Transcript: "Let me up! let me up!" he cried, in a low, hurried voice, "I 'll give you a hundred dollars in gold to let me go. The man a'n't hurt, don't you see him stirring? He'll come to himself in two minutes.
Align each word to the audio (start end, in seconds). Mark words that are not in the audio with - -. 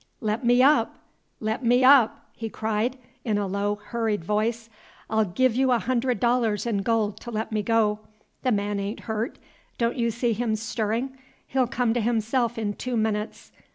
"Let 0.19 0.43
me 0.43 0.63
up! 0.63 0.95
let 1.39 1.63
me 1.63 1.83
up!" 1.83 2.25
he 2.33 2.49
cried, 2.49 2.97
in 3.23 3.37
a 3.37 3.45
low, 3.45 3.75
hurried 3.75 4.25
voice, 4.25 4.67
"I 5.11 5.19
'll 5.21 5.25
give 5.25 5.55
you 5.55 5.71
a 5.71 5.77
hundred 5.77 6.19
dollars 6.19 6.65
in 6.65 6.81
gold 6.81 7.19
to 7.19 7.29
let 7.29 7.51
me 7.51 7.61
go. 7.61 7.99
The 8.41 8.51
man 8.51 8.79
a'n't 8.79 9.01
hurt, 9.01 9.37
don't 9.77 9.95
you 9.97 10.09
see 10.09 10.33
him 10.33 10.55
stirring? 10.55 11.19
He'll 11.45 11.67
come 11.67 11.93
to 11.93 12.01
himself 12.01 12.57
in 12.57 12.73
two 12.73 12.97
minutes. 12.97 13.51